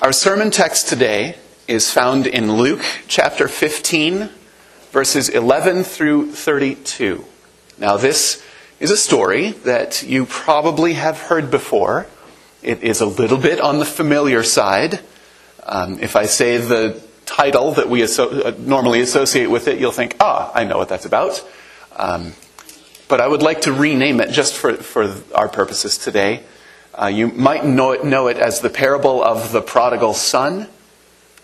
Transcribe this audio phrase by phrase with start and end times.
[0.00, 1.34] Our sermon text today
[1.66, 4.28] is found in Luke chapter 15,
[4.92, 7.24] verses 11 through 32.
[7.78, 8.40] Now, this
[8.78, 12.06] is a story that you probably have heard before.
[12.62, 15.00] It is a little bit on the familiar side.
[15.64, 20.14] Um, if I say the title that we uh, normally associate with it, you'll think,
[20.20, 21.44] ah, I know what that's about.
[21.96, 22.34] Um,
[23.08, 26.44] but I would like to rename it just for, for our purposes today.
[27.00, 30.66] Uh, you might know it, know it as the parable of the prodigal son,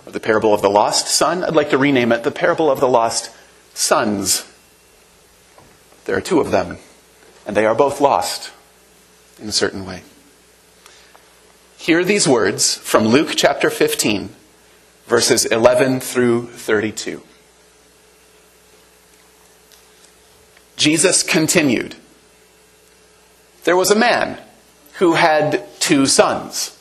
[0.05, 1.45] or the parable of the lost son.
[1.45, 3.31] I'd like to rename it the parable of the lost
[3.73, 4.51] sons.
[6.07, 6.79] There are two of them,
[7.47, 8.51] and they are both lost
[9.41, 10.03] in a certain way.
[11.77, 14.31] Hear these words from Luke chapter 15,
[15.07, 17.23] verses 11 through 32.
[20.77, 21.95] Jesus continued
[23.63, 24.41] There was a man
[24.95, 26.79] who had two sons.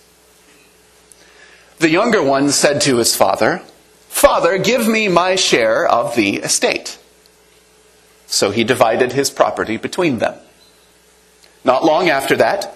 [1.80, 3.62] The younger one said to his father,
[4.08, 6.98] Father, give me my share of the estate.
[8.28, 10.36] So he divided his property between them.
[11.64, 12.76] Not long after that,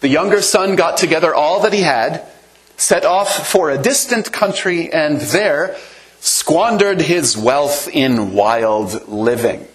[0.00, 2.24] the younger son got together all that he had,
[2.76, 5.76] set off for a distant country, and there
[6.20, 9.66] squandered his wealth in wild living.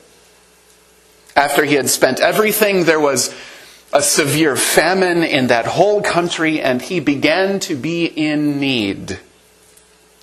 [1.35, 3.33] After he had spent everything, there was
[3.93, 9.19] a severe famine in that whole country, and he began to be in need.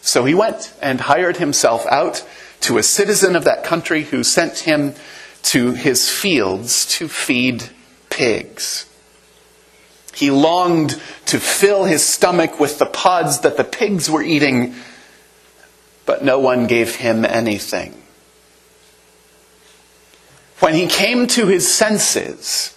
[0.03, 2.27] So he went and hired himself out
[2.62, 4.95] to a citizen of that country who sent him
[5.43, 7.71] to his fields to feed
[8.11, 8.87] pigs.
[10.15, 14.75] He longed to fill his stomach with the pods that the pigs were eating,
[16.05, 17.95] but no one gave him anything.
[20.59, 22.77] When he came to his senses,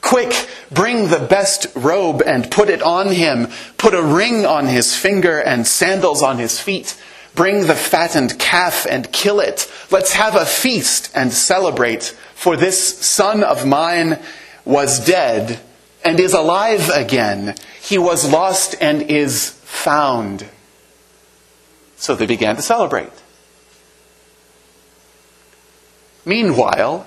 [0.00, 3.48] Quick, bring the best robe and put it on him.
[3.76, 6.96] Put a ring on his finger and sandals on his feet.
[7.34, 9.70] Bring the fattened calf and kill it.
[9.90, 12.16] Let's have a feast and celebrate.
[12.34, 14.18] For this son of mine
[14.64, 15.60] was dead
[16.04, 17.54] and is alive again.
[17.82, 20.46] He was lost and is found.
[21.96, 23.12] So they began to celebrate.
[26.24, 27.06] Meanwhile,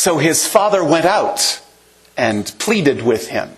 [0.00, 1.60] So his father went out
[2.16, 3.50] and pleaded with him.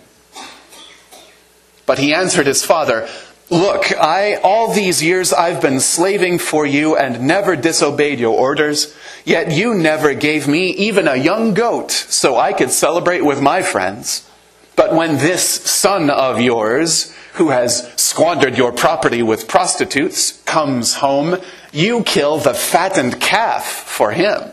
[1.85, 3.07] But he answered his father,
[3.49, 8.93] Look, I, all these years I've been slaving for you and never disobeyed your orders,
[9.23, 13.61] yet you never gave me even a young goat so I could celebrate with my
[13.61, 14.29] friends.
[14.75, 21.37] But when this son of yours, who has squandered your property with prostitutes, comes home,
[21.71, 24.52] you kill the fattened calf for him.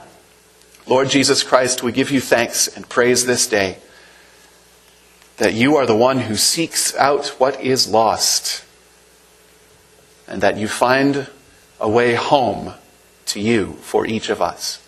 [0.87, 3.77] Lord Jesus Christ, we give you thanks and praise this day
[5.37, 8.63] that you are the one who seeks out what is lost,
[10.27, 11.27] and that you find
[11.79, 12.73] a way home
[13.25, 14.79] to you for each of us.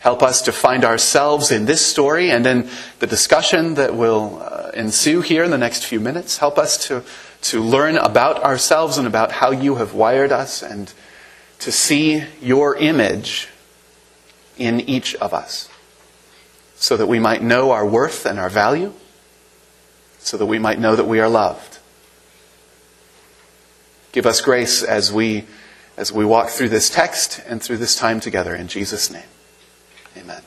[0.00, 4.70] Help us to find ourselves in this story and in the discussion that will uh,
[4.74, 6.38] ensue here in the next few minutes.
[6.38, 7.02] Help us to,
[7.40, 10.92] to learn about ourselves and about how you have wired us and
[11.58, 13.48] to see your image
[14.58, 15.68] in each of us
[16.76, 18.92] so that we might know our worth and our value,
[20.18, 21.78] so that we might know that we are loved.
[24.12, 25.44] Give us grace as we,
[25.96, 29.28] as we walk through this text and through this time together in Jesus' name.
[30.16, 30.42] Amen.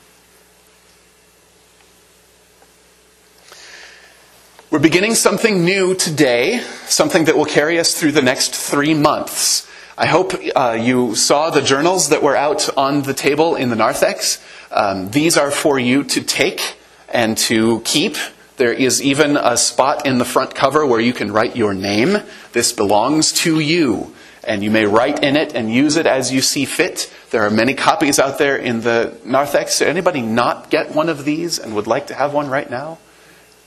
[4.72, 9.69] We're beginning something new today, something that will carry us through the next three months.
[10.02, 13.76] I hope uh, you saw the journals that were out on the table in the
[13.76, 14.42] narthex.
[14.72, 16.78] Um, these are for you to take
[17.10, 18.16] and to keep.
[18.56, 22.20] There is even a spot in the front cover where you can write your name.
[22.54, 24.16] This belongs to you.
[24.46, 27.14] And you may write in it and use it as you see fit.
[27.32, 29.80] There are many copies out there in the narthex.
[29.80, 33.00] Did anybody not get one of these and would like to have one right now?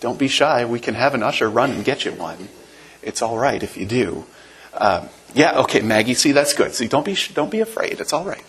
[0.01, 0.65] Don't be shy.
[0.65, 2.49] We can have an usher run and get you one.
[3.03, 4.25] It's all right if you do.
[4.73, 6.75] Um, yeah, okay, Maggie, see, that's good.
[6.75, 8.01] See, don't be, don't be afraid.
[8.01, 8.43] It's all right.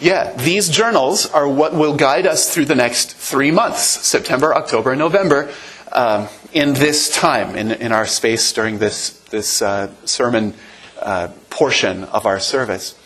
[0.00, 4.90] Yeah, these journals are what will guide us through the next three months September, October,
[4.90, 5.52] and November
[5.92, 10.54] um, in this time, in, in our space during this, this uh, sermon
[11.00, 12.96] uh, portion of our service.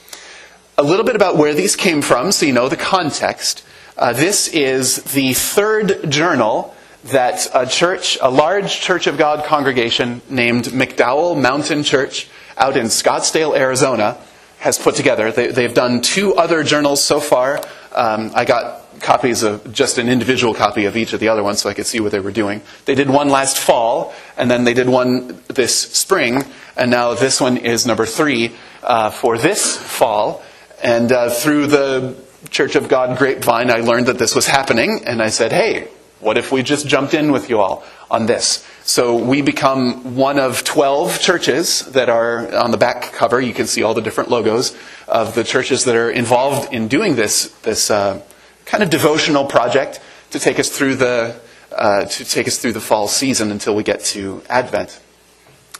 [0.78, 3.62] A little bit about where these came from so you know the context.
[3.96, 6.74] Uh, this is the third journal
[7.04, 12.86] that a church, a large Church of God congregation named McDowell Mountain Church out in
[12.86, 14.18] Scottsdale, Arizona,
[14.58, 15.30] has put together.
[15.30, 17.60] They, have done two other journals so far.
[17.92, 21.60] Um, I got copies of just an individual copy of each of the other ones
[21.60, 22.62] so I could see what they were doing.
[22.86, 26.44] They did one last fall, and then they did one this spring,
[26.76, 30.42] and now this one is number three uh, for this fall.
[30.82, 32.16] And uh, through the
[32.50, 35.88] Church of God grapevine, I learned that this was happening, and I said, hey,
[36.20, 38.66] what if we just jumped in with you all on this?
[38.86, 43.40] So we become one of 12 churches that are on the back cover.
[43.40, 44.76] You can see all the different logos
[45.08, 48.22] of the churches that are involved in doing this, this uh,
[48.64, 49.98] kind of devotional project
[50.30, 51.36] to take us through the,
[51.72, 55.00] uh, to take us through the fall season until we get to Advent,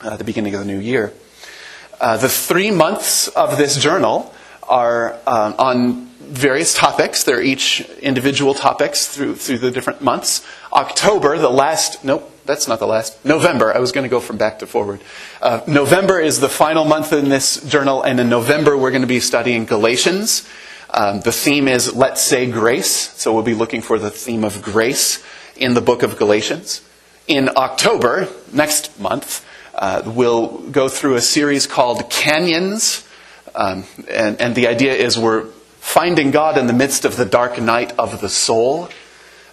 [0.01, 1.13] uh, the beginning of the new year.
[2.01, 4.33] Uh, the three months of this journal
[4.63, 7.23] are um, on various topics.
[7.23, 10.45] They're each individual topics through, through the different months.
[10.73, 13.23] October, the last, nope, that's not the last.
[13.23, 15.01] November, I was going to go from back to forward.
[15.41, 19.07] Uh, November is the final month in this journal, and in November we're going to
[19.07, 20.47] be studying Galatians.
[20.89, 24.61] Um, the theme is Let's Say Grace, so we'll be looking for the theme of
[24.61, 25.23] grace
[25.57, 26.81] in the book of Galatians.
[27.27, 29.45] In October, next month,
[29.75, 33.07] uh, we'll go through a series called Canyons.
[33.53, 35.45] Um, and, and the idea is we're
[35.79, 38.89] finding God in the midst of the dark night of the soul.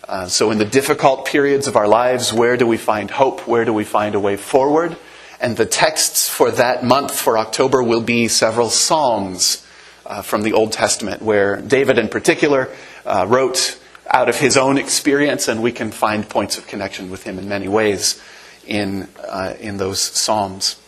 [0.06, 3.48] Uh, so, in the difficult periods of our lives, where do we find hope?
[3.48, 4.98] Where do we find a way forward?
[5.40, 9.66] And the texts for that month, for October, will be several Psalms
[10.04, 12.68] uh, from the Old Testament, where David, in particular,
[13.06, 13.80] uh, wrote
[14.10, 17.48] out of his own experience, and we can find points of connection with him in
[17.48, 18.22] many ways
[18.66, 20.78] in, uh, in those Psalms.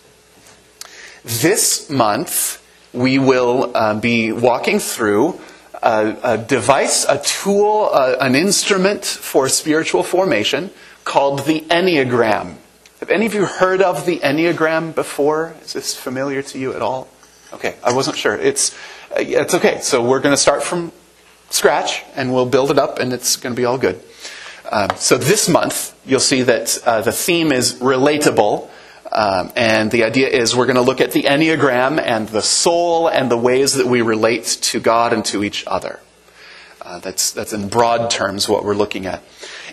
[1.24, 2.62] This month,
[2.92, 5.40] we will uh, be walking through
[5.86, 10.70] a, a device, a tool, uh, an instrument for spiritual formation
[11.04, 12.56] called the Enneagram.
[12.98, 15.54] Have any of you heard of the Enneagram before?
[15.62, 17.06] Is this familiar to you at all?
[17.52, 18.36] Okay, I wasn't sure.
[18.36, 18.76] It's,
[19.16, 19.78] it's okay.
[19.80, 20.90] So we're going to start from
[21.50, 24.02] scratch and we'll build it up and it's going to be all good.
[24.72, 28.68] Um, so this month, you'll see that uh, the theme is relatable.
[29.16, 33.08] Um, and the idea is we're going to look at the Enneagram and the soul
[33.08, 36.00] and the ways that we relate to God and to each other.
[36.82, 39.22] Uh, that's, that's in broad terms what we're looking at.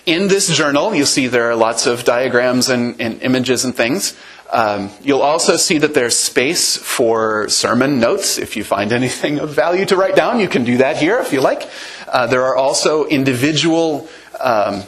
[0.05, 4.17] In this journal, you'll see there are lots of diagrams and, and images and things.
[4.50, 8.38] Um, you'll also see that there's space for sermon notes.
[8.38, 11.33] If you find anything of value to write down, you can do that here if
[11.33, 11.69] you like.
[12.07, 14.07] Uh, there are also individual
[14.39, 14.83] um,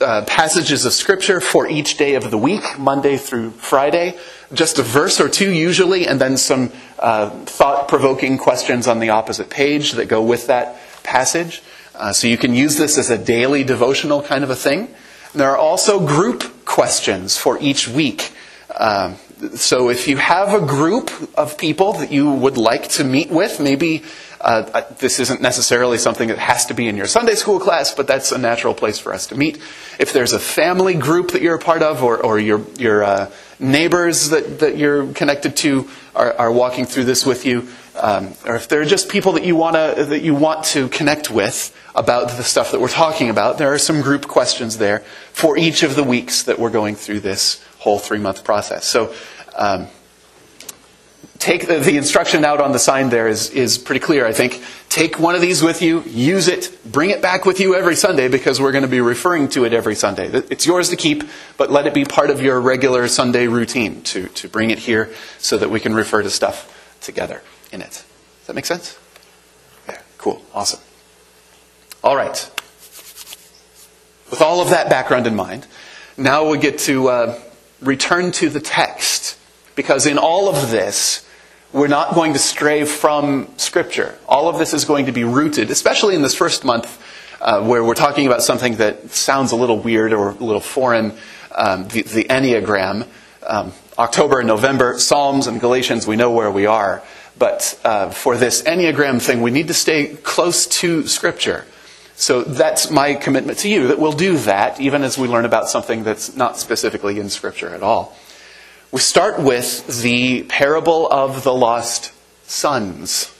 [0.00, 4.18] uh, passages of Scripture for each day of the week, Monday through Friday.
[4.52, 9.10] Just a verse or two usually, and then some uh, thought provoking questions on the
[9.10, 11.62] opposite page that go with that passage.
[11.94, 14.80] Uh, so you can use this as a daily devotional kind of a thing.
[15.32, 18.32] And there are also group questions for each week.
[18.76, 19.16] Um,
[19.54, 23.60] so if you have a group of people that you would like to meet with,
[23.60, 24.02] maybe
[24.44, 28.06] Uh, this isn't necessarily something that has to be in your Sunday school class, but
[28.06, 29.56] that's a natural place for us to meet.
[29.98, 33.30] If there's a family group that you're a part of, or, or your, your uh,
[33.58, 38.54] neighbors that, that you're connected to are, are walking through this with you, um, or
[38.54, 42.28] if there are just people that you, wanna, that you want to connect with about
[42.28, 44.98] the stuff that we're talking about, there are some group questions there
[45.32, 48.84] for each of the weeks that we're going through this whole three month process.
[48.84, 49.14] So,
[49.56, 49.86] um,
[51.44, 54.64] take the, the, instruction out on the sign there is, is pretty clear, I think.
[54.88, 58.28] Take one of these with you, use it, bring it back with you every Sunday
[58.28, 60.28] because we're going to be referring to it every Sunday.
[60.28, 61.22] It's yours to keep,
[61.58, 65.12] but let it be part of your regular Sunday routine to, to bring it here
[65.36, 67.92] so that we can refer to stuff together in it.
[67.92, 68.98] Does that make sense?
[69.86, 70.80] Yeah, cool, awesome.
[72.02, 72.50] All right.
[74.30, 75.66] With all of that background in mind,
[76.16, 77.40] now we get to uh,
[77.82, 79.38] return to the text
[79.74, 81.23] because in all of this,
[81.74, 84.16] we're not going to stray from Scripture.
[84.28, 87.02] All of this is going to be rooted, especially in this first month,
[87.40, 91.12] uh, where we're talking about something that sounds a little weird or a little foreign
[91.52, 93.08] um, the, the, Enneagram.
[93.44, 97.02] Um, October and November, Psalms and Galatians, we know where we are.
[97.40, 101.66] But uh, for this Enneagram thing, we need to stay close to Scripture.
[102.14, 105.68] So that's my commitment to you, that we'll do that, even as we learn about
[105.68, 108.16] something that's not specifically in Scripture at all.
[108.94, 112.12] We start with the parable of the lost
[112.44, 113.36] sons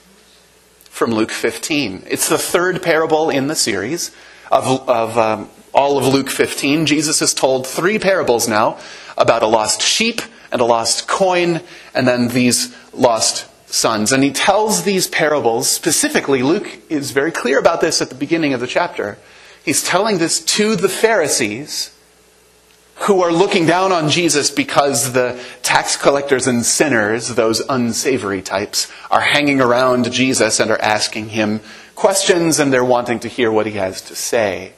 [0.89, 2.03] from Luke 15.
[2.07, 4.13] It's the third parable in the series
[4.51, 6.85] of, of um, all of Luke 15.
[6.85, 8.77] Jesus has told three parables now
[9.17, 10.21] about a lost sheep
[10.51, 11.61] and a lost coin,
[11.93, 14.11] and then these lost sons.
[14.11, 18.53] And he tells these parables, specifically, Luke is very clear about this at the beginning
[18.53, 19.17] of the chapter.
[19.63, 21.94] He's telling this to the Pharisees
[22.95, 28.91] who are looking down on Jesus because the tax collectors and sinners, those unsavory types,
[29.11, 31.59] are hanging around Jesus and are asking him
[31.95, 34.73] questions and they're wanting to hear what he has to say.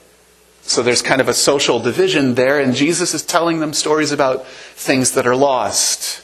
[0.64, 4.46] So there's kind of a social division there, and Jesus is telling them stories about
[4.48, 6.22] things that are lost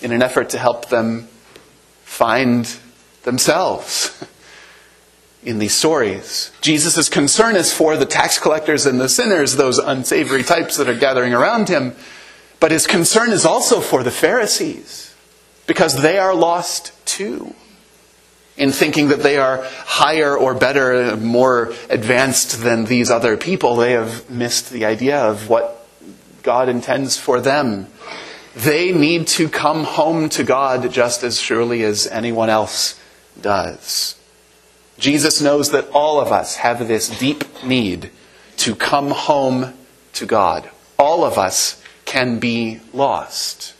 [0.00, 1.26] in an effort to help them
[2.04, 2.76] find
[3.24, 4.24] themselves
[5.44, 6.50] in these stories.
[6.60, 10.94] Jesus' concern is for the tax collectors and the sinners, those unsavory types that are
[10.94, 11.94] gathering around him.
[12.60, 15.14] But his concern is also for the Pharisees,
[15.66, 17.54] because they are lost too.
[18.56, 23.92] In thinking that they are higher or better, more advanced than these other people, they
[23.92, 25.86] have missed the idea of what
[26.42, 27.88] God intends for them
[28.54, 32.98] they need to come home to God just as surely as anyone else
[33.40, 34.16] does.
[34.98, 38.10] Jesus knows that all of us have this deep need
[38.58, 39.74] to come home
[40.14, 40.70] to God.
[40.98, 43.74] All of us can be lost.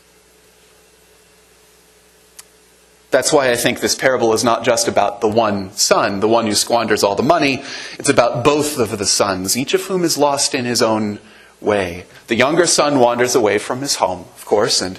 [3.10, 6.46] That's why I think this parable is not just about the one son, the one
[6.46, 7.62] who squanders all the money.
[7.96, 11.20] It's about both of the sons, each of whom is lost in his own
[11.60, 12.06] way.
[12.26, 14.98] The younger son wanders away from his home, of course, and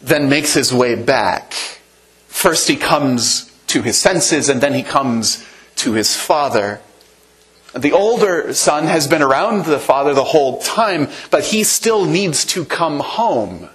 [0.00, 1.52] then makes his way back.
[2.28, 3.45] First, he comes
[3.76, 5.44] to his senses, and then he comes
[5.76, 6.80] to his father.
[7.74, 12.46] The older son has been around the father the whole time, but he still needs
[12.46, 13.68] to come home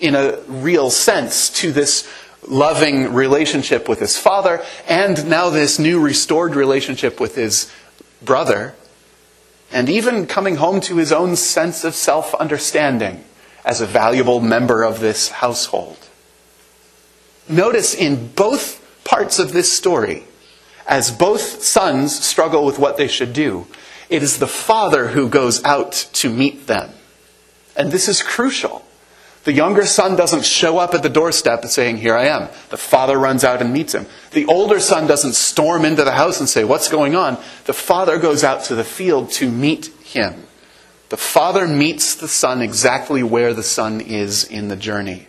[0.00, 2.08] in a real sense to this
[2.48, 7.70] loving relationship with his father and now this new restored relationship with his
[8.22, 8.74] brother
[9.72, 13.24] and even coming home to his own sense of self understanding
[13.62, 15.98] as a valuable member of this household.
[17.46, 20.24] Notice in both parts of this story,
[20.86, 23.66] as both sons struggle with what they should do,
[24.10, 26.90] it is the father who goes out to meet them.
[27.76, 28.84] And this is crucial.
[29.44, 32.48] The younger son doesn't show up at the doorstep saying, Here I am.
[32.70, 34.06] The father runs out and meets him.
[34.30, 37.38] The older son doesn't storm into the house and say, What's going on?
[37.66, 40.44] The father goes out to the field to meet him.
[41.10, 45.26] The father meets the son exactly where the son is in the journey.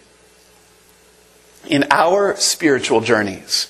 [1.67, 3.69] In our spiritual journeys,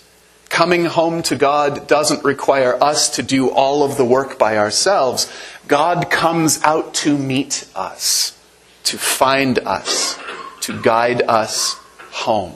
[0.50, 5.32] coming home to God doesn't require us to do all of the work by ourselves.
[5.68, 8.38] God comes out to meet us,
[8.84, 10.20] to find us
[10.66, 11.76] to guide us
[12.12, 12.56] home.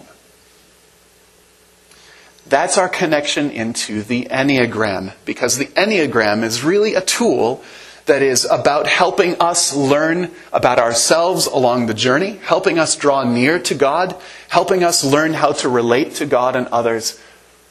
[2.48, 7.64] That's our connection into the Enneagram, because the Enneagram is really a tool
[8.10, 13.60] that is about helping us learn about ourselves along the journey, helping us draw near
[13.60, 14.16] to God,
[14.50, 17.22] helping us learn how to relate to God and others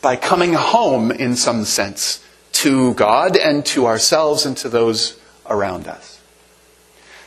[0.00, 5.88] by coming home, in some sense, to God and to ourselves and to those around
[5.88, 6.20] us.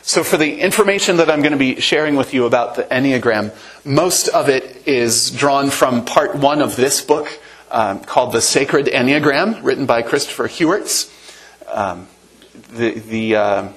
[0.03, 3.53] So, for the information that I'm going to be sharing with you about the Enneagram,
[3.85, 7.27] most of it is drawn from part one of this book,
[7.69, 11.11] um, called The Sacred Enneagram, written by Christopher Heuertz.
[11.67, 12.07] Um,
[12.71, 13.69] the, the, uh,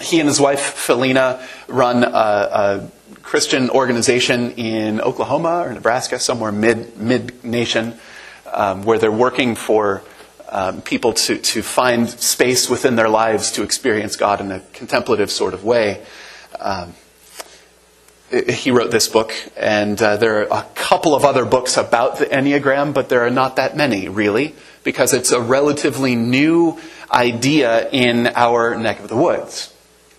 [0.00, 2.90] he and his wife, Phileena, run a, a,
[3.22, 7.94] Christian organization in Oklahoma or Nebraska, somewhere mid, mid nation,
[8.52, 10.02] um, where they're working for
[10.48, 15.30] um, people to, to find space within their lives to experience God in a contemplative
[15.30, 16.04] sort of way.
[16.58, 16.94] Um,
[18.30, 22.26] he wrote this book, and uh, there are a couple of other books about the
[22.26, 26.78] Enneagram, but there are not that many, really, because it's a relatively new
[27.12, 29.74] idea in our neck of the woods.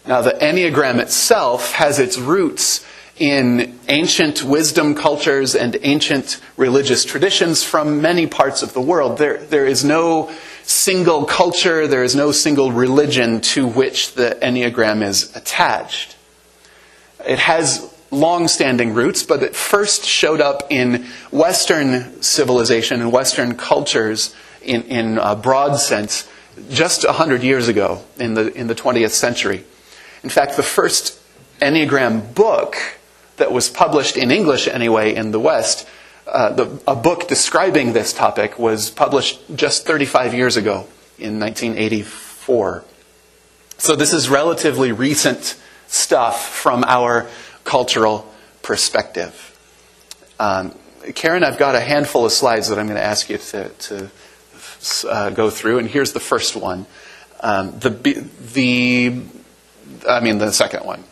[0.05, 2.85] Now, the Enneagram itself has its roots
[3.17, 9.19] in ancient wisdom cultures and ancient religious traditions from many parts of the world.
[9.19, 10.31] There, there is no
[10.63, 16.15] single culture, there is no single religion to which the Enneagram is attached.
[17.27, 23.55] It has long standing roots, but it first showed up in Western civilization and Western
[23.55, 26.27] cultures in, in a broad sense
[26.69, 29.63] just 100 years ago in the, in the 20th century.
[30.23, 31.19] In fact, the first
[31.61, 32.75] Enneagram book
[33.37, 35.87] that was published in English anyway in the West,
[36.27, 42.83] uh, the, a book describing this topic was published just 35 years ago in 1984.
[43.77, 47.27] So this is relatively recent stuff from our
[47.63, 48.31] cultural
[48.61, 49.47] perspective.
[50.39, 50.75] Um,
[51.15, 54.11] Karen, I've got a handful of slides that I'm going to ask you to, to
[55.07, 56.85] uh, go through, and here's the first one.
[57.39, 57.89] Um, the,
[58.53, 59.21] the,
[60.07, 61.03] I mean, the second one.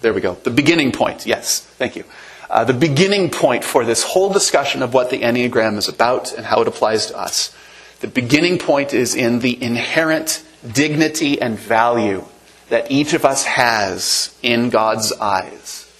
[0.00, 0.34] There we go.
[0.34, 1.26] The beginning point.
[1.26, 2.04] Yes, thank you.
[2.50, 6.44] Uh, the beginning point for this whole discussion of what the Enneagram is about and
[6.44, 7.54] how it applies to us.
[8.00, 12.24] The beginning point is in the inherent dignity and value
[12.68, 15.91] that each of us has in God's eyes.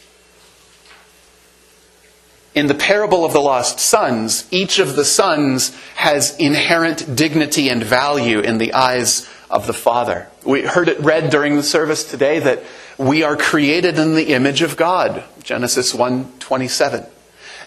[2.55, 7.83] In the parable of the lost sons, each of the sons has inherent dignity and
[7.83, 10.29] value in the eyes of the Father.
[10.45, 12.63] We heard it read during the service today that
[12.99, 15.25] we are created in the image of God.
[15.43, 17.07] Genesis 1:27.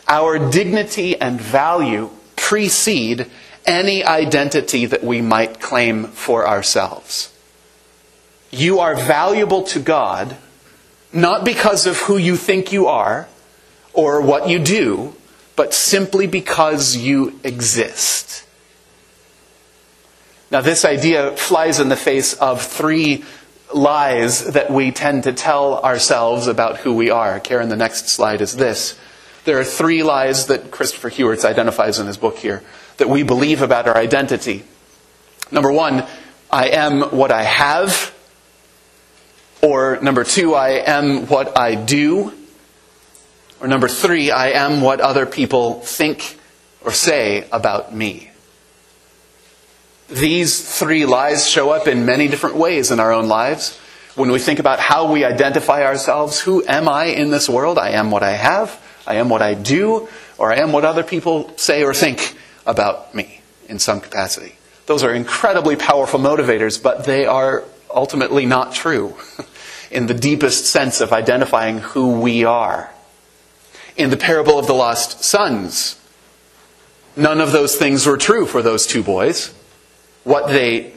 [0.07, 3.25] Our dignity and value precede
[3.65, 7.29] any identity that we might claim for ourselves.
[8.51, 10.37] You are valuable to God
[11.11, 13.27] not because of who you think you are,
[13.95, 15.15] or what you do,
[15.55, 18.45] but simply because you exist.
[20.51, 23.23] Now, this idea flies in the face of three
[23.73, 27.39] lies that we tend to tell ourselves about who we are.
[27.39, 28.97] Karen, the next slide is this.
[29.45, 32.63] There are three lies that Christopher Heuertz identifies in his book here
[32.97, 34.63] that we believe about our identity.
[35.51, 36.05] Number one,
[36.51, 38.13] I am what I have.
[39.61, 42.33] Or number two, I am what I do.
[43.65, 46.37] Or number three, I am what other people think
[46.83, 48.29] or say about me.
[50.07, 53.75] These three lies show up in many different ways in our own lives.
[54.13, 57.79] When we think about how we identify ourselves, who am I in this world?
[57.79, 61.01] I am what I have, I am what I do, or I am what other
[61.01, 64.53] people say or think about me in some capacity.
[64.85, 69.15] Those are incredibly powerful motivators, but they are ultimately not true
[69.89, 72.91] in the deepest sense of identifying who we are
[73.95, 75.99] in the parable of the lost sons.
[77.15, 79.53] None of those things were true for those two boys.
[80.23, 80.93] What they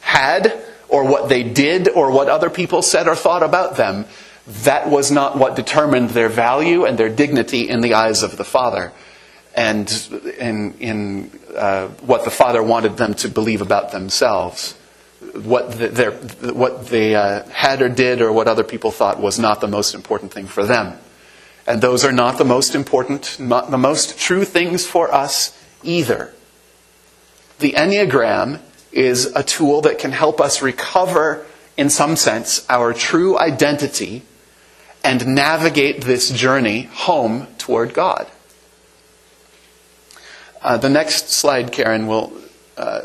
[0.00, 0.52] had,
[0.88, 4.04] or what they did, or what other people said or thought about them,
[4.46, 8.44] that was not what determined their value and their dignity in the eyes of the
[8.44, 8.92] Father,
[9.54, 9.90] and
[10.38, 14.74] in, in uh, what the Father wanted them to believe about themselves.
[15.32, 19.62] What, the, what they uh, had or did, or what other people thought, was not
[19.62, 20.98] the most important thing for them.
[21.66, 26.32] And those are not the most important, not the most true things for us either.
[27.58, 28.60] The Enneagram
[28.92, 31.46] is a tool that can help us recover,
[31.76, 34.22] in some sense, our true identity
[35.02, 38.26] and navigate this journey home toward God.
[40.62, 42.32] Uh, the next slide, Karen, will
[42.76, 43.02] uh,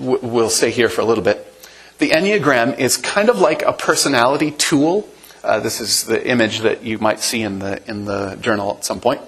[0.00, 1.46] will stay here for a little bit.
[1.98, 5.08] The Enneagram is kind of like a personality tool
[5.44, 8.84] uh, this is the image that you might see in the, in the journal at
[8.84, 9.20] some point.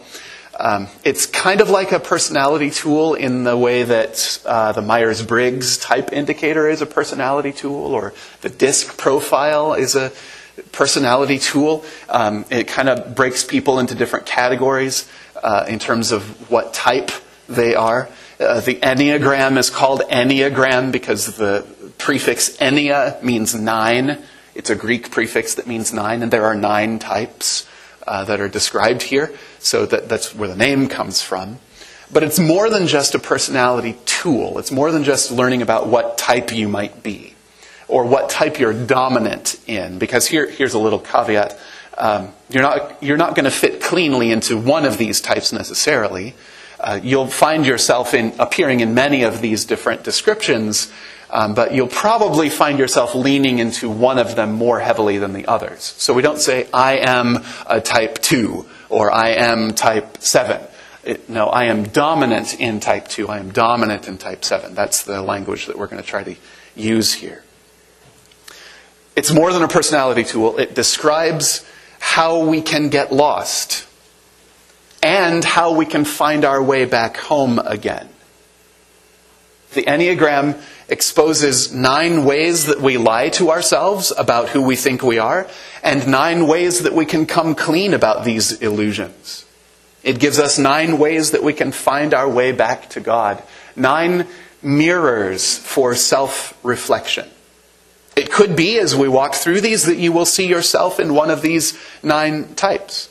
[0.59, 5.23] Um, it's kind of like a personality tool in the way that uh, the Myers
[5.23, 10.13] Briggs type indicator is a personality tool, or the DISC profile is a
[10.71, 11.85] personality tool.
[12.09, 15.09] Um, it kind of breaks people into different categories
[15.43, 17.11] uh, in terms of what type
[17.49, 18.09] they are.
[18.39, 21.67] Uh, the Enneagram is called Enneagram because the
[21.99, 24.23] prefix Ennea means nine.
[24.55, 27.69] It's a Greek prefix that means nine, and there are nine types
[28.07, 29.33] uh, that are described here.
[29.59, 31.59] So that, that's where the name comes from.
[32.13, 34.59] But it's more than just a personality tool.
[34.59, 37.35] It's more than just learning about what type you might be
[37.89, 39.99] or what type you're dominant in.
[39.99, 41.59] Because here, here's a little caveat.
[41.97, 46.35] Um, you're not, you're not going to fit cleanly into one of these types necessarily.
[46.79, 50.93] Uh, you'll find yourself in, appearing in many of these different descriptions,
[51.31, 55.47] um, but you'll probably find yourself leaning into one of them more heavily than the
[55.47, 55.83] others.
[55.83, 60.61] So we don't say, I am a type 2 or I am type 7.
[61.05, 63.29] It, no, I am dominant in type 2.
[63.29, 64.75] I am dominant in type 7.
[64.75, 66.37] That's the language that we're going to try to
[66.75, 67.43] use here.
[69.17, 70.59] It's more than a personality tool.
[70.59, 71.65] It describes
[72.01, 73.87] how we can get lost
[75.03, 78.09] and how we can find our way back home again.
[79.75, 85.19] The Enneagram exposes nine ways that we lie to ourselves about who we think we
[85.19, 85.47] are,
[85.83, 89.45] and nine ways that we can come clean about these illusions.
[90.03, 93.43] It gives us nine ways that we can find our way back to God,
[93.75, 94.27] nine
[94.63, 97.29] mirrors for self reflection.
[98.17, 101.31] It could be, as we walk through these, that you will see yourself in one
[101.31, 103.09] of these nine types.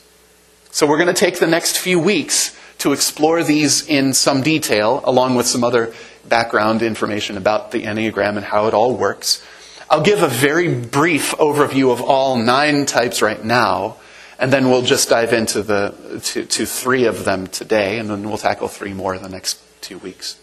[0.70, 5.02] So we're going to take the next few weeks to explore these in some detail,
[5.04, 5.94] along with some other
[6.28, 9.44] background information about the Enneagram and how it all works.
[9.90, 13.96] I'll give a very brief overview of all nine types right now,
[14.38, 18.28] and then we'll just dive into the to, to three of them today, and then
[18.28, 20.38] we'll tackle three more in the next two weeks.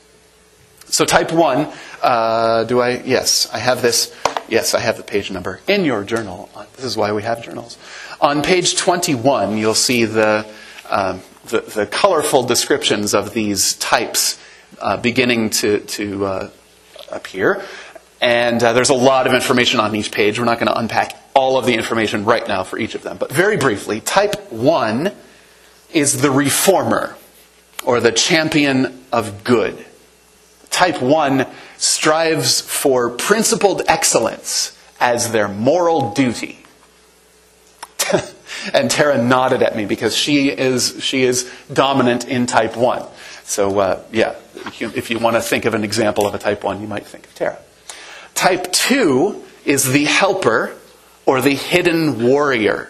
[0.86, 3.02] So, type one, uh, do I?
[3.04, 4.14] Yes, I have this.
[4.50, 6.50] Yes, I have the page number in your journal.
[6.76, 7.78] This is why we have journals.
[8.20, 10.46] On page 21, you'll see the,
[10.90, 14.38] uh, the, the, colorful descriptions of these types
[14.82, 16.50] uh, beginning to, to uh,
[17.12, 17.64] appear.
[18.22, 20.38] And uh, there's a lot of information on each page.
[20.38, 23.18] We're not going to unpack all of the information right now for each of them.
[23.18, 25.12] But very briefly, type 1
[25.94, 27.16] is the reformer
[27.84, 29.86] or the champion of good.
[30.70, 36.60] Type 1 strives for principled excellence as their moral duty.
[38.74, 43.04] and Tara nodded at me because she is, she is dominant in type 1.
[43.52, 44.36] So, uh, yeah,
[44.80, 47.26] if you want to think of an example of a type 1, you might think
[47.26, 47.60] of Tara.
[48.34, 50.74] Type 2 is the helper
[51.26, 52.90] or the hidden warrior.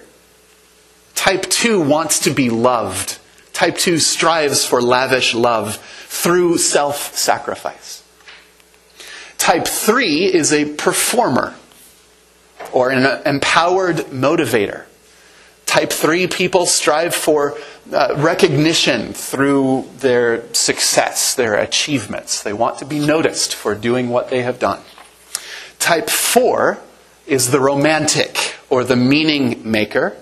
[1.16, 3.18] Type 2 wants to be loved.
[3.54, 8.04] Type 2 strives for lavish love through self sacrifice.
[9.40, 11.56] Type 3 is a performer
[12.72, 14.86] or an empowered motivator.
[15.72, 17.58] Type 3 people strive for
[17.94, 22.44] uh, recognition through their success, their achievements.
[22.44, 24.82] They want to be noticed for doing what they have done.
[25.80, 26.78] Type 4
[27.26, 30.18] is the romantic or the meaning maker.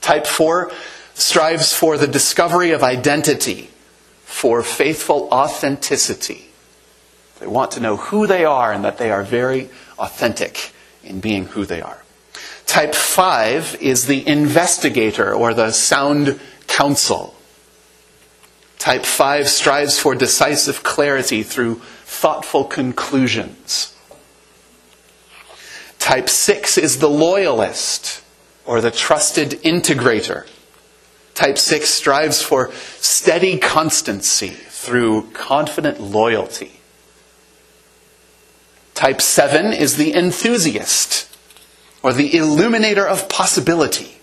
[0.00, 0.72] Type 4
[1.12, 3.68] strives for the discovery of identity,
[4.24, 6.48] for faithful authenticity.
[7.38, 10.72] They want to know who they are and that they are very authentic
[11.04, 12.02] in being who they are.
[12.68, 17.34] Type 5 is the investigator or the sound counsel.
[18.78, 23.96] Type 5 strives for decisive clarity through thoughtful conclusions.
[25.98, 28.22] Type 6 is the loyalist
[28.66, 30.46] or the trusted integrator.
[31.32, 36.80] Type 6 strives for steady constancy through confident loyalty.
[38.92, 41.27] Type 7 is the enthusiast
[42.02, 44.18] or the illuminator of possibility.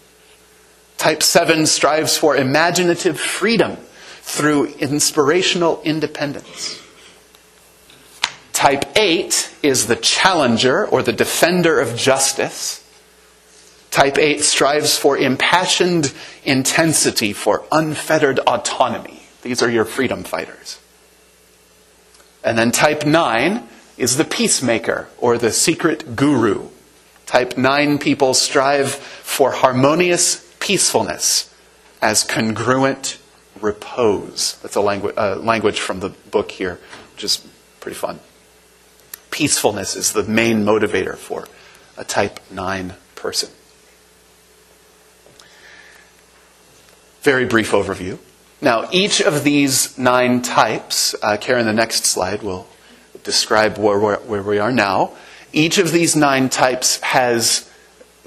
[0.97, 3.77] Type 7 strives for imaginative freedom
[4.21, 6.81] through inspirational independence.
[8.53, 12.81] Type 8 is the challenger or the defender of justice.
[13.91, 19.21] Type 8 strives for impassioned intensity, for unfettered autonomy.
[19.41, 20.79] These are your freedom fighters.
[22.43, 26.69] And then type 9 is the peacemaker or the secret guru.
[27.25, 31.53] Type 9 people strive for harmonious peacefulness
[32.01, 33.17] as congruent
[33.59, 34.59] repose.
[34.61, 36.79] That's a langu- uh, language from the book here,
[37.13, 37.45] which is
[37.79, 38.19] pretty fun.
[39.31, 41.47] Peacefulness is the main motivator for
[41.97, 43.49] a type 9 person.
[47.21, 48.19] Very brief overview.
[48.61, 52.67] Now, each of these nine types, uh, Karen, the next slide will
[53.23, 55.11] describe where, where we are now.
[55.55, 57.71] Each of these nine types has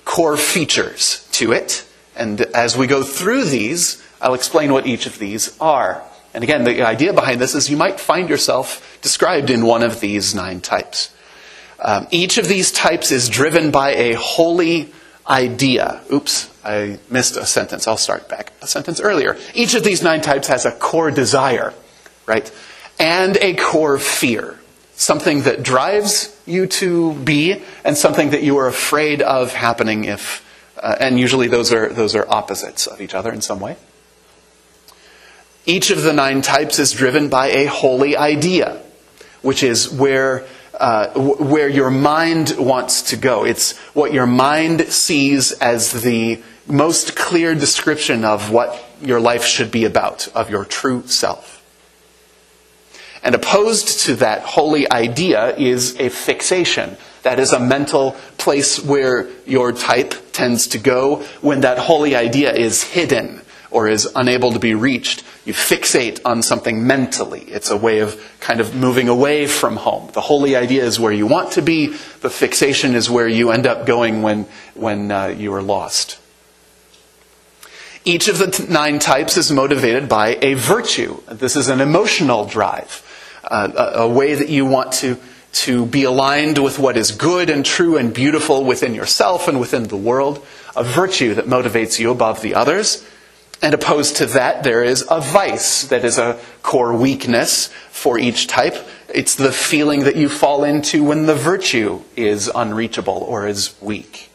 [0.07, 1.87] core features to it.
[2.17, 6.03] And as we go through these, I'll explain what each of these are.
[6.33, 10.01] And again, the idea behind this is you might find yourself described in one of
[10.01, 11.15] these nine types.
[11.79, 14.91] Um, each of these types is driven by a holy
[15.29, 16.01] idea.
[16.11, 17.87] Oops, I missed a sentence.
[17.87, 19.37] I'll start back a sentence earlier.
[19.53, 21.75] Each of these nine types has a core desire,
[22.25, 22.51] right?
[22.99, 24.59] And a core fear.
[24.95, 30.45] Something that drives you to be and something that you are afraid of happening if,
[30.77, 33.77] uh, and usually those are, those are opposites of each other in some way.
[35.67, 38.81] Each of the nine types is driven by a holy idea,
[39.43, 40.47] which is where
[40.79, 43.45] uh, where your mind wants to go.
[43.45, 49.71] It's what your mind sees as the most clear description of what your life should
[49.71, 51.58] be about, of your true self.
[53.23, 56.97] And opposed to that holy idea is a fixation.
[57.23, 62.55] That is a mental place where your type tends to go when that holy idea
[62.55, 65.23] is hidden or is unable to be reached.
[65.45, 67.43] You fixate on something mentally.
[67.43, 70.11] It's a way of kind of moving away from home.
[70.13, 71.89] The holy idea is where you want to be.
[72.21, 76.19] The fixation is where you end up going when, when uh, you are lost.
[78.05, 81.21] Each of the t- nine types is motivated by a virtue.
[81.31, 83.03] This is an emotional drive,
[83.51, 85.17] uh, a, way that you want to,
[85.53, 89.85] to be aligned with what is good and true and beautiful within yourself and within
[89.85, 90.45] the world,
[90.77, 93.05] a virtue that motivates you above the others
[93.61, 98.47] and opposed to that, there is a vice that is a core weakness for each
[98.47, 98.77] type.
[99.13, 104.31] It's the feeling that you fall into when the virtue is unreachable or is weak.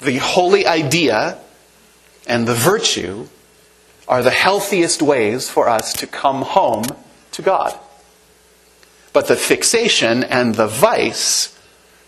[0.00, 1.38] The holy idea
[2.26, 3.28] and the virtue
[4.12, 6.84] are the healthiest ways for us to come home
[7.30, 7.78] to God.
[9.14, 11.58] But the fixation and the vice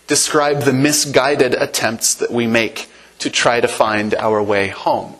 [0.05, 5.15] describe the misguided attempts that we make to try to find our way home.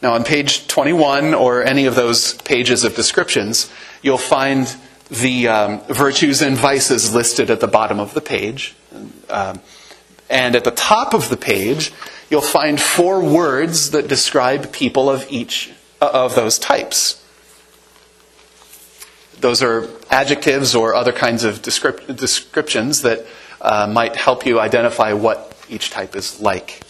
[0.00, 3.68] Now, on page 21 or any of those pages of descriptions,
[4.00, 4.72] you'll find
[5.10, 8.76] the um, virtues and vices listed at the bottom of the page.
[9.28, 9.58] Um,
[10.30, 11.92] and at the top of the page,
[12.30, 17.24] you'll find four words that describe people of each uh, of those types.
[19.40, 23.24] Those are adjectives or other kinds of descrip- descriptions that
[23.60, 26.82] uh, might help you identify what each type is like.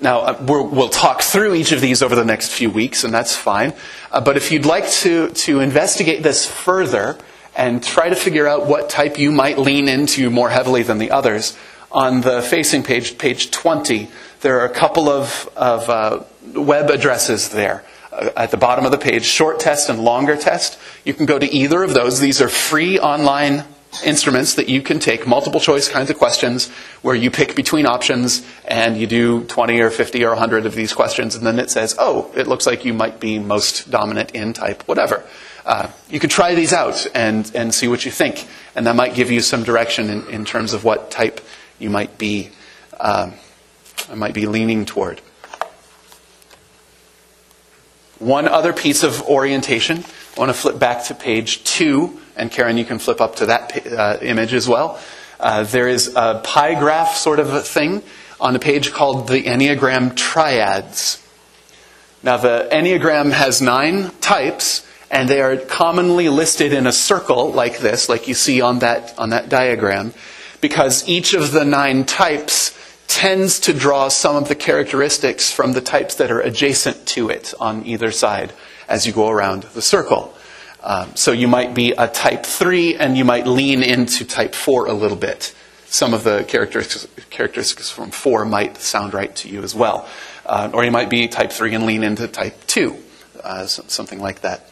[0.00, 3.14] Now, uh, we will talk through each of these over the next few weeks, and
[3.14, 3.72] that's fine.
[4.10, 7.16] Uh, but if you'd like to, to investigate this further
[7.56, 11.12] and try to figure out what type you might lean into more heavily than the
[11.12, 11.56] others,
[11.94, 14.08] on the facing page, page 20,
[14.44, 16.22] there are a couple of, of uh,
[16.54, 17.82] web addresses there.
[18.12, 20.78] Uh, at the bottom of the page, short test and longer test.
[21.02, 22.20] You can go to either of those.
[22.20, 23.64] These are free online
[24.04, 26.68] instruments that you can take multiple choice kinds of questions
[27.00, 30.92] where you pick between options and you do 20 or 50 or 100 of these
[30.92, 34.52] questions and then it says, oh, it looks like you might be most dominant in
[34.52, 35.24] type whatever.
[35.64, 39.14] Uh, you could try these out and, and see what you think, and that might
[39.14, 41.40] give you some direction in, in terms of what type
[41.78, 42.50] you might be,
[43.00, 43.32] um,
[44.14, 45.20] might be leaning toward.
[48.18, 50.04] One other piece of orientation,
[50.36, 53.46] I want to flip back to page two and Karen, you can flip up to
[53.46, 54.98] that uh, image as well.
[55.38, 58.02] Uh, there is a pie graph sort of a thing
[58.40, 61.22] on a page called the Enneagram Triads.
[62.22, 67.78] Now, the Enneagram has nine types, and they are commonly listed in a circle like
[67.78, 70.14] this, like you see on that, on that diagram,
[70.60, 75.80] because each of the nine types tends to draw some of the characteristics from the
[75.80, 78.52] types that are adjacent to it on either side
[78.88, 80.34] as you go around the circle.
[80.82, 84.86] Um, so you might be a type 3 and you might lean into type 4
[84.86, 85.54] a little bit.
[85.86, 90.06] Some of the characteristics, characteristics from 4 might sound right to you as well.
[90.44, 92.96] Uh, or you might be type 3 and lean into type 2,
[93.42, 94.68] uh, something like that.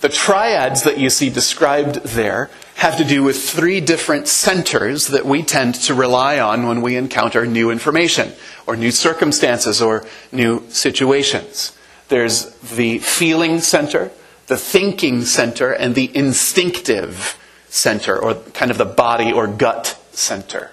[0.00, 5.24] The triads that you see described there have to do with three different centers that
[5.24, 8.30] we tend to rely on when we encounter new information
[8.66, 11.72] or new circumstances or new situations.
[12.08, 14.10] There's the feeling center,
[14.46, 17.38] the thinking center and the instinctive
[17.70, 20.70] center, or kind of the body or gut center.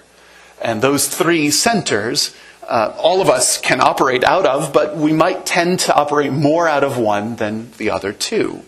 [0.60, 2.36] And those three centers,
[2.68, 6.68] uh, all of us can operate out of, but we might tend to operate more
[6.68, 8.62] out of one than the other two.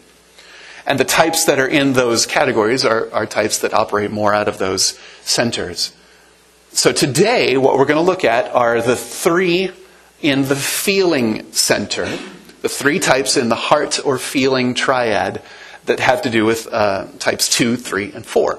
[0.87, 4.49] And the types that are in those categories are, are types that operate more out
[4.49, 5.93] of those centers.
[6.73, 9.71] So today, what we're going to look at are the three
[10.23, 12.07] in the feeling center
[12.67, 15.41] the three types in the heart or feeling triad
[15.85, 18.59] that have to do with uh, types 2, 3, and 4.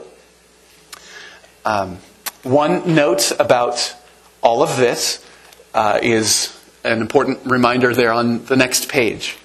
[1.65, 1.97] Um,
[2.43, 3.93] one note about
[4.41, 5.25] all of this
[5.73, 9.37] uh, is an important reminder there on the next page.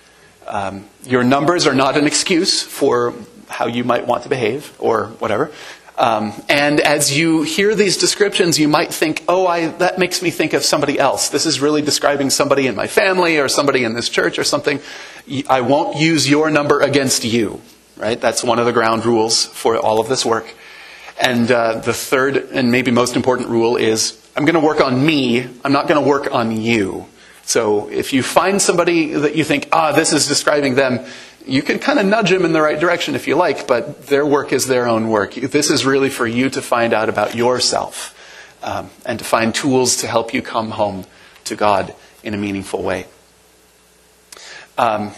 [0.46, 3.14] Um, your numbers are not an excuse for
[3.48, 5.50] how you might want to behave or whatever.
[5.98, 10.31] Um, and as you hear these descriptions, you might think, oh, I, that makes me
[10.31, 11.28] think of somebody else.
[11.28, 14.81] This is really describing somebody in my family or somebody in this church or something.
[15.48, 17.61] I won't use your number against you,
[17.96, 18.20] right?
[18.20, 20.55] That's one of the ground rules for all of this work.
[21.20, 25.05] And uh, the third and maybe most important rule is I'm going to work on
[25.05, 27.07] me, I'm not going to work on you.
[27.52, 31.04] So if you find somebody that you think, ah, this is describing them,
[31.46, 34.24] you can kind of nudge them in the right direction if you like, but their
[34.24, 35.34] work is their own work.
[35.34, 38.16] This is really for you to find out about yourself
[38.62, 41.04] um, and to find tools to help you come home
[41.44, 43.06] to God in a meaningful way.
[44.78, 45.12] Um,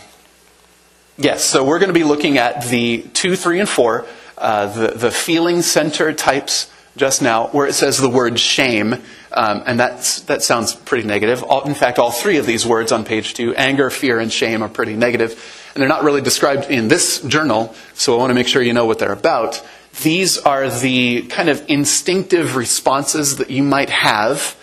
[1.17, 4.89] yes, so we're going to be looking at the two, three, and four, uh, the,
[4.89, 8.95] the feeling center types just now, where it says the word shame,
[9.33, 11.43] um, and that's, that sounds pretty negative.
[11.43, 14.63] All, in fact, all three of these words on page two, anger, fear, and shame,
[14.63, 18.35] are pretty negative and they're not really described in this journal, so I want to
[18.35, 19.63] make sure you know what they're about.
[20.03, 24.57] These are the kind of instinctive responses that you might have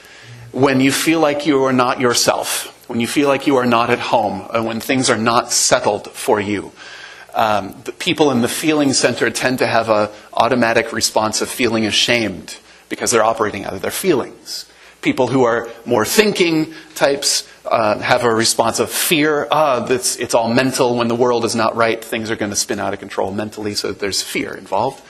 [0.51, 3.89] when you feel like you are not yourself, when you feel like you are not
[3.89, 6.71] at home, and when things are not settled for you.
[7.33, 11.85] Um, the people in the feeling center tend to have an automatic response of feeling
[11.85, 12.57] ashamed
[12.89, 14.65] because they're operating out of their feelings.
[15.01, 19.47] People who are more thinking types uh, have a response of fear.
[19.49, 20.97] Ah, it's, it's all mental.
[20.97, 23.73] When the world is not right, things are going to spin out of control mentally,
[23.73, 25.01] so there's fear involved.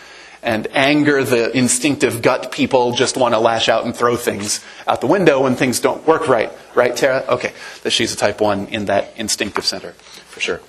[0.43, 5.01] And anger, the instinctive gut people just want to lash out and throw things out
[5.01, 6.51] the window when things don't work right.
[6.73, 7.23] Right, Tara?
[7.27, 7.53] Okay.
[7.83, 10.61] That she's a type 1 in that instinctive center, for sure.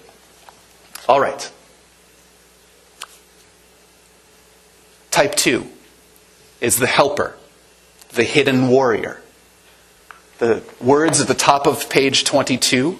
[1.09, 1.51] All right.
[5.11, 5.67] Type 2
[6.61, 7.37] is the helper
[8.13, 9.21] the hidden warrior.
[10.39, 12.99] The words at the top of page 22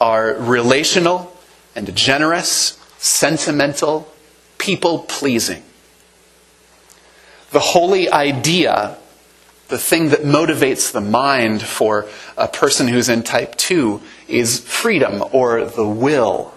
[0.00, 1.36] are relational
[1.74, 4.10] and generous, sentimental,
[4.58, 5.62] people pleasing.
[7.50, 8.96] The holy idea,
[9.68, 12.06] the thing that motivates the mind for
[12.36, 16.52] a person who's in type 2, is freedom or the will.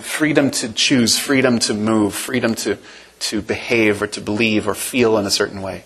[0.00, 2.78] Freedom to choose, freedom to move, freedom to
[3.20, 5.84] to behave or to believe or feel in a certain way.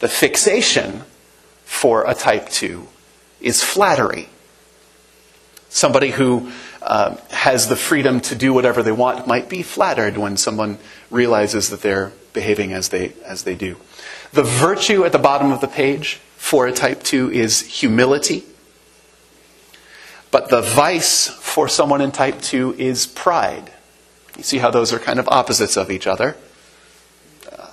[0.00, 1.04] The fixation
[1.64, 2.86] for a type 2
[3.40, 4.28] is flattery.
[5.68, 6.50] Somebody who
[6.82, 10.78] uh, has the freedom to do whatever they want might be flattered when someone
[11.10, 13.76] realizes that they're behaving as they, as they do.
[14.32, 18.44] The virtue at the bottom of the page for a type 2 is humility.
[20.30, 23.72] But the vice for someone in type 2 is pride.
[24.36, 26.36] You see how those are kind of opposites of each other.
[27.50, 27.72] Uh,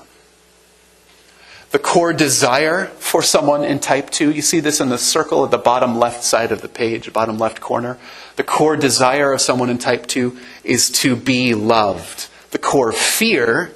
[1.71, 5.51] the core desire for someone in type 2, you see this in the circle at
[5.51, 7.99] the bottom left side of the page, bottom left corner.
[8.37, 12.27] The core desire of someone in type 2 is to be loved.
[12.51, 13.71] The core fear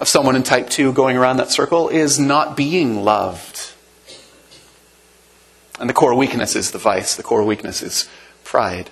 [0.00, 3.72] of someone in type 2 going around that circle is not being loved.
[5.78, 8.08] And the core weakness is the vice, the core weakness is
[8.52, 8.90] pride.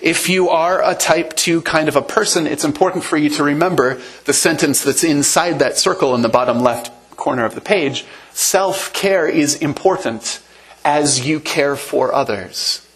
[0.00, 3.42] If you are a type 2 kind of a person, it's important for you to
[3.42, 8.04] remember the sentence that's inside that circle in the bottom left corner of the page,
[8.32, 10.40] self care is important
[10.84, 12.86] as you care for others.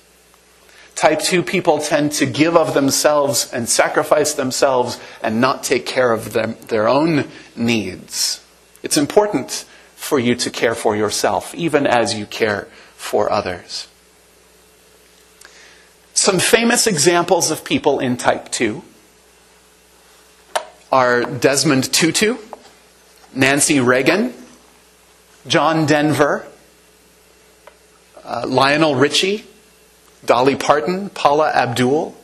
[0.94, 6.12] Type 2 people tend to give of themselves and sacrifice themselves and not take care
[6.12, 7.24] of them, their own
[7.56, 8.40] needs.
[8.84, 9.64] It's important
[9.96, 13.88] for you to care for yourself, even as you care for others.
[16.26, 18.82] Some famous examples of people in type 2
[20.90, 22.38] are Desmond Tutu,
[23.32, 24.34] Nancy Reagan,
[25.46, 26.44] John Denver,
[28.24, 29.44] uh, Lionel Richie,
[30.24, 32.16] Dolly Parton, Paula Abdul,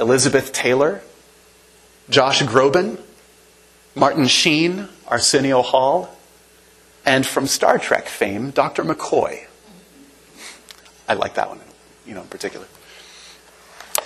[0.00, 1.02] Elizabeth Taylor,
[2.10, 3.00] Josh Groban,
[3.94, 6.18] Martin Sheen, Arsenio Hall,
[7.04, 8.82] and from Star Trek fame, Dr.
[8.82, 9.46] McCoy.
[11.08, 11.60] I like that one,
[12.04, 12.66] you know, in particular.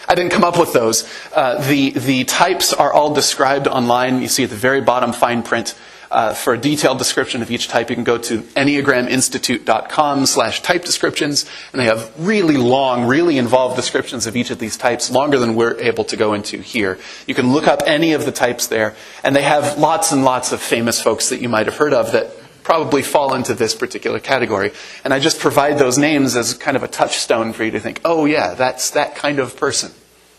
[0.08, 1.08] I didn't come up with those.
[1.34, 4.22] Uh, the, the types are all described online.
[4.22, 5.74] You see at the very bottom fine print.
[6.10, 10.84] Uh, for a detailed description of each type, you can go to enneagraminstitute.com slash type
[10.84, 15.38] descriptions, and they have really long, really involved descriptions of each of these types, longer
[15.38, 16.98] than we're able to go into here.
[17.28, 20.50] You can look up any of the types there, and they have lots and lots
[20.50, 22.39] of famous folks that you might have heard of that
[22.70, 24.70] probably fall into this particular category.
[25.02, 28.00] And I just provide those names as kind of a touchstone for you to think,
[28.04, 29.90] oh, yeah, that's that kind of person,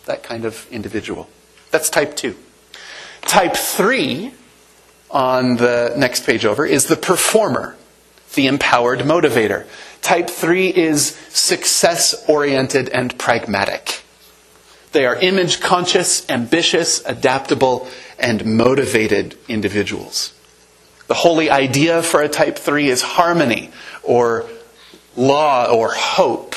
[0.05, 1.27] that kind of individual.
[1.71, 2.33] That's type 2.
[3.23, 4.31] Type 3
[5.11, 7.75] on the next page over is the performer,
[8.35, 9.67] the empowered motivator.
[10.01, 14.03] Type 3 is success oriented and pragmatic.
[14.93, 20.31] They are image conscious, ambitious, adaptable, and motivated individuals.
[21.11, 23.69] The holy idea for a type 3 is harmony
[24.01, 24.45] or
[25.17, 26.55] law or hope.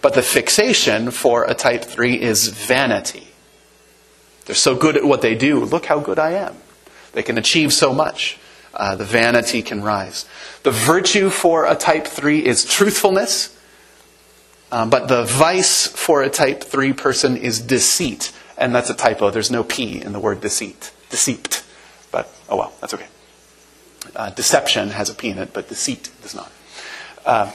[0.00, 3.26] But the fixation for a type 3 is vanity.
[4.44, 5.64] They're so good at what they do.
[5.64, 6.54] Look how good I am.
[7.14, 8.38] They can achieve so much.
[8.72, 10.24] Uh, the vanity can rise.
[10.62, 13.58] The virtue for a type 3 is truthfulness,
[14.70, 18.30] um, but the vice for a type 3 person is deceit.
[18.56, 19.30] And that's a typo.
[19.30, 20.92] There's no P in the word deceit.
[21.10, 21.64] Deceit.
[22.12, 23.06] But, oh well, that's okay.
[24.14, 26.52] Uh, deception has a P in it, but deceit does not.
[27.24, 27.50] Uh,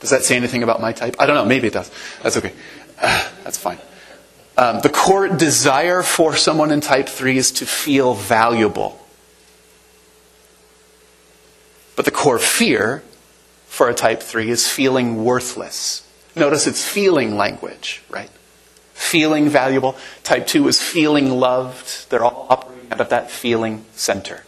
[0.00, 1.16] does that say anything about my type?
[1.18, 1.44] I don't know.
[1.44, 1.90] Maybe it does.
[2.22, 2.52] That's okay.
[3.00, 3.78] Uh, that's fine.
[4.58, 8.98] Um, the core desire for someone in type 3 is to feel valuable.
[11.94, 13.02] But the core fear
[13.66, 16.08] for a type 3 is feeling worthless.
[16.34, 18.30] Notice it's feeling language, right?
[18.94, 19.96] Feeling valuable.
[20.22, 22.08] Type 2 is feeling loved.
[22.08, 24.45] They're all operating out of that feeling center.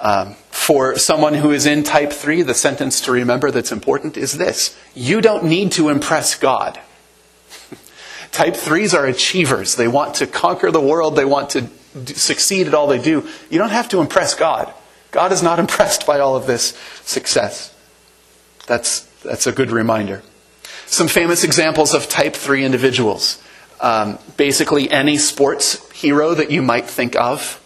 [0.00, 4.38] Um, for someone who is in type 3, the sentence to remember that's important is
[4.38, 6.80] this You don't need to impress God.
[8.32, 9.76] type 3s are achievers.
[9.76, 11.68] They want to conquer the world, they want to
[12.14, 13.28] succeed at all they do.
[13.50, 14.72] You don't have to impress God.
[15.10, 17.74] God is not impressed by all of this success.
[18.66, 20.22] That's, that's a good reminder.
[20.86, 23.42] Some famous examples of type 3 individuals.
[23.80, 27.60] Um, basically, any sports hero that you might think of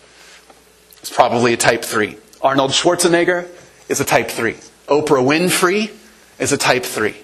[1.02, 2.18] is probably a type 3.
[2.44, 3.48] Arnold Schwarzenegger
[3.88, 4.52] is a type 3.
[4.88, 5.90] Oprah Winfrey
[6.38, 7.16] is a type 3.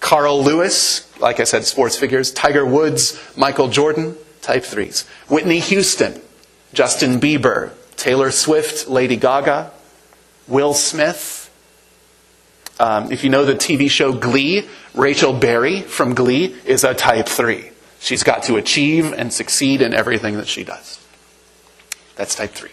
[0.00, 2.32] Carl Lewis, like I said, sports figures.
[2.32, 5.06] Tiger Woods, Michael Jordan, type 3s.
[5.28, 6.22] Whitney Houston,
[6.72, 9.72] Justin Bieber, Taylor Swift, Lady Gaga,
[10.48, 11.50] Will Smith.
[12.80, 17.28] Um, if you know the TV show Glee, Rachel Berry from Glee is a type
[17.28, 17.72] 3.
[18.00, 20.98] She's got to achieve and succeed in everything that she does.
[22.16, 22.70] That's type 3.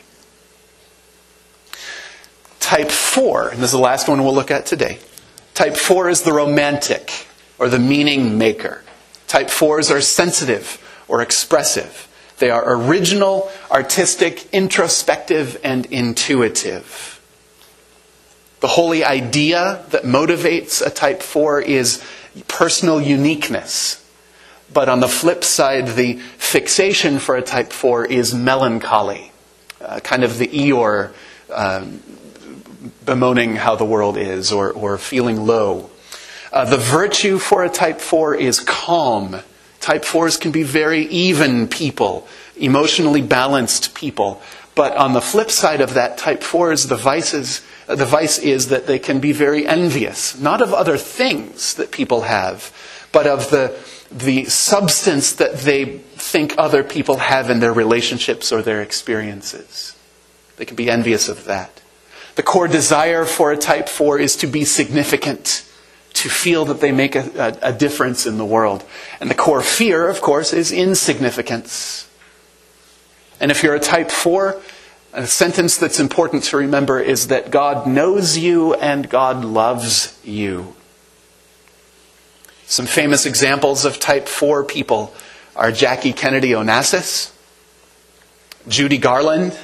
[2.68, 5.00] Type 4, and this is the last one we'll look at today.
[5.54, 7.26] Type 4 is the romantic
[7.60, 8.84] or the meaning maker.
[9.26, 12.10] Type 4s are sensitive or expressive.
[12.40, 17.22] They are original, artistic, introspective, and intuitive.
[18.60, 22.04] The holy idea that motivates a type 4 is
[22.50, 24.06] personal uniqueness.
[24.74, 29.32] But on the flip side, the fixation for a type 4 is melancholy,
[29.80, 31.14] uh, kind of the Eeyore
[31.54, 32.02] um,
[33.06, 35.90] bemoaning how the world is or, or feeling low.
[36.52, 39.42] Uh, the virtue for a type 4 is calm
[39.80, 42.28] Type 4s can be very even people,
[42.58, 44.42] emotionally balanced people.
[44.76, 48.86] But on the flip side of that, type 4s, the vices, the vice is that
[48.86, 52.74] they can be very envious, not of other things that people have,
[53.12, 53.80] but of the,
[54.12, 59.96] the substance that they think other people have in their relationships or their experiences.
[60.58, 61.82] They can be envious of that.
[62.38, 65.66] The core desire for a type 4 is to be significant
[66.14, 68.84] to feel that they make a, a, a difference in the world.
[69.20, 72.08] And the core fear, of course, is insignificance.
[73.40, 74.62] And if you're a type 4,
[75.14, 80.76] a sentence that's important to remember is that God knows you and God loves you.
[82.68, 85.12] Some famous examples of type 4 people
[85.56, 87.34] are Jackie Kennedy Onassis,
[88.68, 89.58] Judy Garland,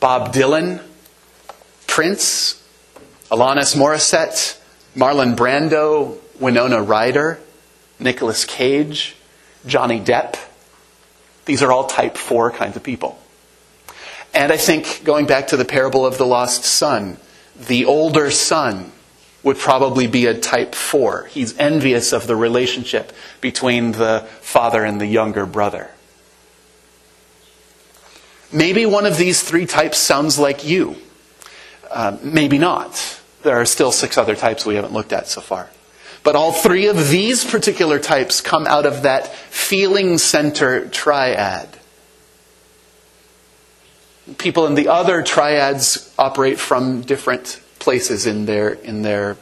[0.00, 0.82] Bob Dylan,
[1.94, 2.60] Prince,
[3.30, 4.58] Alanis Morissette,
[4.96, 7.38] Marlon Brando, Winona Ryder,
[8.00, 9.14] Nicolas Cage,
[9.64, 10.34] Johnny Depp.
[11.44, 13.16] These are all type 4 kinds of people.
[14.34, 17.16] And I think, going back to the parable of the lost son,
[17.54, 18.90] the older son
[19.44, 21.26] would probably be a type 4.
[21.26, 25.92] He's envious of the relationship between the father and the younger brother.
[28.50, 30.96] Maybe one of these three types sounds like you.
[31.94, 33.20] Uh, maybe not.
[33.44, 35.70] There are still six other types we haven't looked at so far.
[36.24, 41.68] But all three of these particular types come out of that feeling center triad.
[44.38, 49.36] People in the other triads operate from different places in their, in their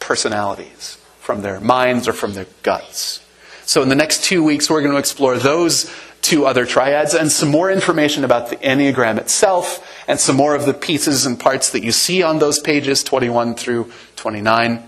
[0.00, 3.24] personalities, from their minds or from their guts.
[3.64, 5.88] So, in the next two weeks, we're going to explore those
[6.22, 10.66] two other triads and some more information about the Enneagram itself and some more of
[10.66, 14.82] the pieces and parts that you see on those pages 21 through 29.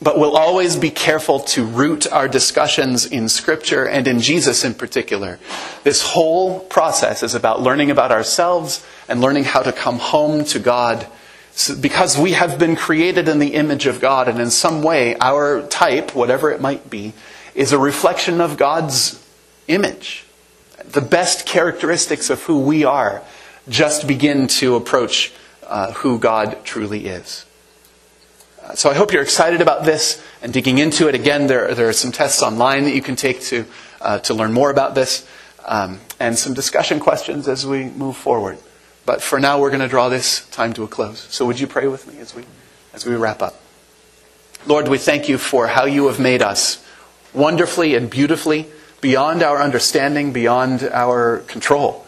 [0.00, 4.74] But we'll always be careful to root our discussions in Scripture and in Jesus in
[4.74, 5.40] particular.
[5.82, 10.58] This whole process is about learning about ourselves and learning how to come home to
[10.58, 11.06] God
[11.80, 15.66] because we have been created in the image of God, and in some way, our
[15.66, 17.14] type, whatever it might be,
[17.56, 19.20] is a reflection of God's
[19.68, 20.24] image.
[20.84, 23.22] The best characteristics of who we are
[23.68, 25.32] just begin to approach
[25.66, 27.44] uh, who God truly is.
[28.62, 31.14] Uh, so I hope you're excited about this and digging into it.
[31.14, 33.66] Again, there, there are some tests online that you can take to,
[34.00, 35.28] uh, to learn more about this
[35.66, 38.58] um, and some discussion questions as we move forward.
[39.04, 41.20] But for now, we're going to draw this time to a close.
[41.30, 42.44] So would you pray with me as we,
[42.92, 43.54] as we wrap up?
[44.66, 46.84] Lord, we thank you for how you have made us
[47.32, 48.66] wonderfully and beautifully,
[49.00, 52.04] beyond our understanding, beyond our control.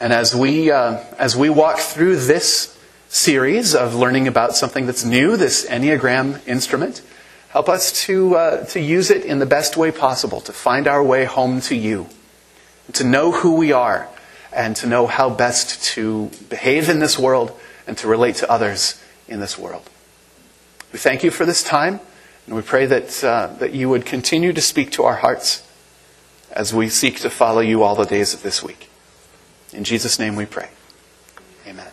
[0.00, 2.78] And as we, uh, as we walk through this
[3.08, 7.02] series of learning about something that's new, this Enneagram instrument,
[7.48, 11.02] help us to, uh, to use it in the best way possible, to find our
[11.02, 12.06] way home to you,
[12.92, 14.08] to know who we are,
[14.52, 19.02] and to know how best to behave in this world and to relate to others
[19.26, 19.88] in this world.
[20.92, 22.00] We thank you for this time,
[22.46, 25.67] and we pray that, uh, that you would continue to speak to our hearts
[26.50, 28.88] as we seek to follow you all the days of this week.
[29.72, 30.70] In Jesus' name we pray.
[31.66, 31.88] Amen.